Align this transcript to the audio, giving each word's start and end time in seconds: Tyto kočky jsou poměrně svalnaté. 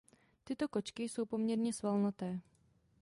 Tyto 0.43 0.67
kočky 0.67 1.03
jsou 1.09 1.25
poměrně 1.25 1.73
svalnaté. 1.73 2.39